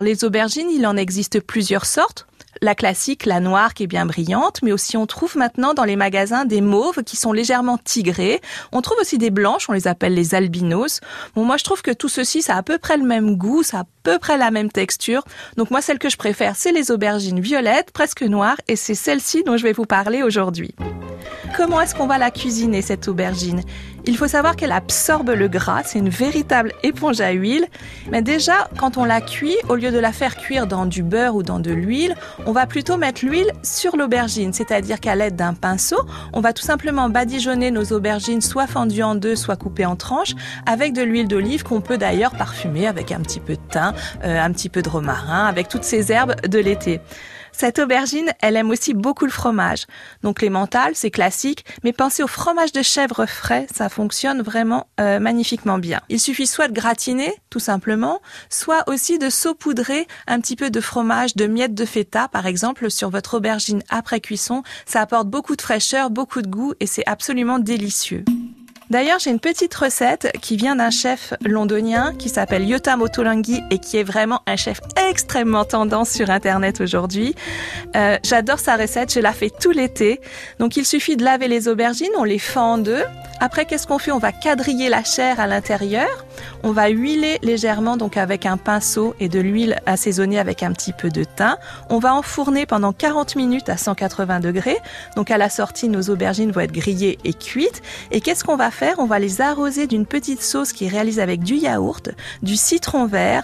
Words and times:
Les 0.00 0.22
aubergines, 0.22 0.70
il 0.70 0.86
en 0.86 0.96
existe 0.96 1.40
plusieurs 1.40 1.84
sortes. 1.84 2.28
La 2.62 2.76
classique, 2.76 3.26
la 3.26 3.40
noire 3.40 3.74
qui 3.74 3.82
est 3.82 3.88
bien 3.88 4.06
brillante, 4.06 4.60
mais 4.62 4.70
aussi 4.70 4.96
on 4.96 5.06
trouve 5.06 5.36
maintenant 5.36 5.74
dans 5.74 5.82
les 5.82 5.96
magasins 5.96 6.44
des 6.44 6.60
mauves 6.60 7.02
qui 7.02 7.16
sont 7.16 7.32
légèrement 7.32 7.78
tigrées. 7.78 8.40
On 8.70 8.80
trouve 8.80 8.98
aussi 9.00 9.18
des 9.18 9.30
blanches, 9.30 9.68
on 9.68 9.72
les 9.72 9.88
appelle 9.88 10.14
les 10.14 10.36
albinos. 10.36 11.00
Bon, 11.34 11.44
moi 11.44 11.56
je 11.56 11.64
trouve 11.64 11.82
que 11.82 11.90
tout 11.90 12.08
ceci, 12.08 12.42
ça 12.42 12.54
a 12.54 12.58
à 12.58 12.62
peu 12.62 12.78
près 12.78 12.96
le 12.96 13.04
même 13.04 13.34
goût, 13.34 13.64
ça 13.64 13.78
a 13.78 13.80
à 13.80 13.86
peu 14.04 14.20
près 14.20 14.38
la 14.38 14.52
même 14.52 14.70
texture. 14.70 15.24
Donc 15.56 15.72
moi, 15.72 15.82
celle 15.82 15.98
que 15.98 16.08
je 16.08 16.16
préfère, 16.16 16.54
c'est 16.54 16.70
les 16.70 16.92
aubergines 16.92 17.40
violettes, 17.40 17.90
presque 17.90 18.22
noires, 18.22 18.60
et 18.68 18.76
c'est 18.76 18.94
celle-ci 18.94 19.42
dont 19.42 19.56
je 19.56 19.64
vais 19.64 19.72
vous 19.72 19.84
parler 19.84 20.22
aujourd'hui. 20.22 20.76
Comment 21.58 21.80
est-ce 21.80 21.96
qu'on 21.96 22.06
va 22.06 22.18
la 22.18 22.30
cuisiner, 22.30 22.82
cette 22.82 23.08
aubergine? 23.08 23.62
Il 24.04 24.16
faut 24.16 24.28
savoir 24.28 24.54
qu'elle 24.54 24.70
absorbe 24.70 25.30
le 25.30 25.48
gras, 25.48 25.82
c'est 25.84 25.98
une 25.98 26.08
véritable 26.08 26.72
éponge 26.84 27.20
à 27.20 27.32
huile. 27.32 27.66
Mais 28.12 28.22
déjà, 28.22 28.68
quand 28.78 28.96
on 28.96 29.04
la 29.04 29.20
cuit, 29.20 29.56
au 29.68 29.74
lieu 29.74 29.90
de 29.90 29.98
la 29.98 30.12
faire 30.12 30.36
cuire 30.36 30.68
dans 30.68 30.86
du 30.86 31.02
beurre 31.02 31.34
ou 31.34 31.42
dans 31.42 31.58
de 31.58 31.72
l'huile, 31.72 32.14
on 32.46 32.52
va 32.52 32.66
plutôt 32.66 32.96
mettre 32.96 33.24
l'huile 33.24 33.50
sur 33.64 33.96
l'aubergine, 33.96 34.52
c'est-à-dire 34.52 35.00
qu'à 35.00 35.16
l'aide 35.16 35.34
d'un 35.34 35.52
pinceau, 35.52 35.98
on 36.32 36.40
va 36.40 36.52
tout 36.52 36.62
simplement 36.62 37.08
badigeonner 37.08 37.72
nos 37.72 37.86
aubergines 37.86 38.40
soit 38.40 38.68
fendues 38.68 39.02
en 39.02 39.16
deux, 39.16 39.34
soit 39.34 39.56
coupées 39.56 39.84
en 39.84 39.96
tranches, 39.96 40.36
avec 40.64 40.92
de 40.92 41.02
l'huile 41.02 41.26
d'olive 41.26 41.64
qu'on 41.64 41.80
peut 41.80 41.98
d'ailleurs 41.98 42.36
parfumer 42.36 42.86
avec 42.86 43.10
un 43.10 43.18
petit 43.18 43.40
peu 43.40 43.54
de 43.54 43.72
thym, 43.72 43.94
euh, 44.22 44.40
un 44.40 44.52
petit 44.52 44.68
peu 44.68 44.80
de 44.80 44.88
romarin, 44.88 45.46
avec 45.46 45.66
toutes 45.66 45.82
ces 45.82 46.12
herbes 46.12 46.36
de 46.46 46.60
l'été. 46.60 47.00
Cette 47.58 47.80
aubergine, 47.80 48.30
elle 48.40 48.54
aime 48.54 48.70
aussi 48.70 48.94
beaucoup 48.94 49.24
le 49.24 49.32
fromage. 49.32 49.86
Donc 50.22 50.42
les 50.42 50.48
mentales, 50.48 50.92
c'est 50.94 51.10
classique, 51.10 51.64
mais 51.82 51.92
pensez 51.92 52.22
au 52.22 52.28
fromage 52.28 52.70
de 52.70 52.82
chèvre 52.82 53.26
frais, 53.26 53.66
ça 53.74 53.88
fonctionne 53.88 54.42
vraiment 54.42 54.86
euh, 55.00 55.18
magnifiquement 55.18 55.78
bien. 55.78 56.00
Il 56.08 56.20
suffit 56.20 56.46
soit 56.46 56.68
de 56.68 56.72
gratiner, 56.72 57.34
tout 57.50 57.58
simplement, 57.58 58.20
soit 58.48 58.88
aussi 58.88 59.18
de 59.18 59.28
saupoudrer 59.28 60.06
un 60.28 60.40
petit 60.40 60.54
peu 60.54 60.70
de 60.70 60.80
fromage, 60.80 61.34
de 61.34 61.48
miettes 61.48 61.74
de 61.74 61.84
feta, 61.84 62.28
par 62.28 62.46
exemple, 62.46 62.92
sur 62.92 63.10
votre 63.10 63.38
aubergine 63.38 63.82
après 63.88 64.20
cuisson. 64.20 64.62
Ça 64.86 65.00
apporte 65.00 65.26
beaucoup 65.26 65.56
de 65.56 65.62
fraîcheur, 65.62 66.10
beaucoup 66.10 66.42
de 66.42 66.48
goût 66.48 66.74
et 66.78 66.86
c'est 66.86 67.08
absolument 67.08 67.58
délicieux. 67.58 68.24
D'ailleurs, 68.90 69.18
j'ai 69.18 69.30
une 69.30 69.40
petite 69.40 69.74
recette 69.74 70.32
qui 70.40 70.56
vient 70.56 70.76
d'un 70.76 70.90
chef 70.90 71.34
londonien 71.44 72.14
qui 72.18 72.30
s'appelle 72.30 72.66
Yota 72.66 72.96
Motolanghi 72.96 73.62
et 73.70 73.78
qui 73.78 73.98
est 73.98 74.02
vraiment 74.02 74.40
un 74.46 74.56
chef 74.56 74.80
extrêmement 75.10 75.64
tendance 75.64 76.08
sur 76.10 76.30
Internet 76.30 76.80
aujourd'hui. 76.80 77.34
Euh, 77.96 78.16
J'adore 78.24 78.58
sa 78.58 78.76
recette, 78.76 79.12
je 79.12 79.20
la 79.20 79.32
fais 79.32 79.50
tout 79.50 79.72
l'été. 79.72 80.22
Donc 80.58 80.78
il 80.78 80.86
suffit 80.86 81.16
de 81.16 81.24
laver 81.24 81.48
les 81.48 81.68
aubergines, 81.68 82.08
on 82.16 82.24
les 82.24 82.38
fend 82.38 82.74
en 82.74 82.78
deux. 82.78 83.04
Après, 83.40 83.66
qu'est-ce 83.66 83.86
qu'on 83.86 83.98
fait? 83.98 84.10
On 84.10 84.18
va 84.18 84.32
quadriller 84.32 84.88
la 84.88 85.04
chair 85.04 85.38
à 85.38 85.46
l'intérieur. 85.46 86.08
On 86.64 86.72
va 86.72 86.88
huiler 86.88 87.38
légèrement, 87.42 87.96
donc 87.96 88.16
avec 88.16 88.46
un 88.46 88.56
pinceau 88.56 89.14
et 89.20 89.28
de 89.28 89.38
l'huile 89.38 89.78
assaisonnée 89.86 90.40
avec 90.40 90.64
un 90.64 90.72
petit 90.72 90.92
peu 90.92 91.08
de 91.08 91.22
thym. 91.22 91.56
On 91.88 92.00
va 92.00 92.14
enfourner 92.14 92.66
pendant 92.66 92.92
40 92.92 93.36
minutes 93.36 93.68
à 93.68 93.76
180 93.76 94.40
degrés. 94.40 94.78
Donc 95.14 95.30
à 95.30 95.38
la 95.38 95.50
sortie, 95.50 95.88
nos 95.88 96.10
aubergines 96.10 96.50
vont 96.50 96.62
être 96.62 96.72
grillées 96.72 97.18
et 97.24 97.32
cuites. 97.32 97.80
Et 98.10 98.20
qu'est-ce 98.20 98.42
qu'on 98.42 98.56
va 98.56 98.72
On 98.98 99.06
va 99.06 99.18
les 99.18 99.40
arroser 99.40 99.86
d'une 99.86 100.06
petite 100.06 100.42
sauce 100.42 100.72
qui 100.72 100.86
est 100.86 100.88
réalisée 100.88 101.22
avec 101.22 101.40
du 101.40 101.54
yaourt, 101.54 102.10
du 102.42 102.56
citron 102.56 103.06
vert, 103.06 103.42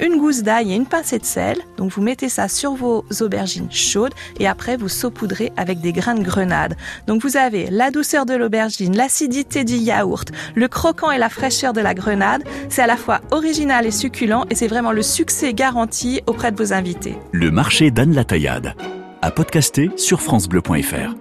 une 0.00 0.18
gousse 0.18 0.42
d'ail 0.42 0.72
et 0.72 0.74
une 0.74 0.86
pincée 0.86 1.18
de 1.18 1.24
sel. 1.24 1.58
Donc 1.76 1.92
vous 1.92 2.02
mettez 2.02 2.28
ça 2.28 2.48
sur 2.48 2.74
vos 2.74 3.04
aubergines 3.20 3.70
chaudes 3.70 4.12
et 4.38 4.46
après 4.46 4.76
vous 4.76 4.88
saupoudrez 4.88 5.52
avec 5.56 5.80
des 5.80 5.92
grains 5.92 6.14
de 6.14 6.22
grenade. 6.22 6.76
Donc 7.06 7.22
vous 7.22 7.36
avez 7.36 7.68
la 7.70 7.90
douceur 7.90 8.26
de 8.26 8.34
l'aubergine, 8.34 8.96
l'acidité 8.96 9.64
du 9.64 9.76
yaourt, 9.76 10.30
le 10.54 10.68
croquant 10.68 11.10
et 11.10 11.18
la 11.18 11.28
fraîcheur 11.28 11.72
de 11.72 11.80
la 11.80 11.94
grenade. 11.94 12.42
C'est 12.68 12.82
à 12.82 12.86
la 12.86 12.96
fois 12.96 13.20
original 13.30 13.86
et 13.86 13.90
succulent 13.90 14.44
et 14.50 14.54
c'est 14.54 14.68
vraiment 14.68 14.92
le 14.92 15.02
succès 15.02 15.54
garanti 15.54 16.20
auprès 16.26 16.52
de 16.52 16.56
vos 16.56 16.72
invités. 16.72 17.14
Le 17.32 17.50
marché 17.50 17.90
d'Anne 17.90 18.22
Taillade. 18.24 18.74
À 19.22 19.30
podcaster 19.30 19.90
sur 19.96 20.20
francebleu.fr. 20.20 21.14